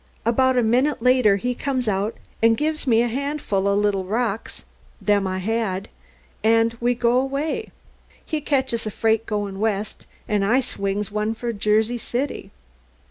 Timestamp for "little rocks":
3.75-4.65